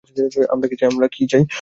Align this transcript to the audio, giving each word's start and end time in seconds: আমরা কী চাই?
আমরা 0.87 1.07
কী 1.07 1.23
চাই? 1.27 1.43